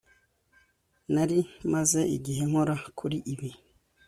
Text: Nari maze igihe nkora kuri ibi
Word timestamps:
Nari 1.13 1.39
maze 1.73 2.01
igihe 2.17 2.41
nkora 2.49 2.75
kuri 2.97 3.17
ibi 3.33 3.49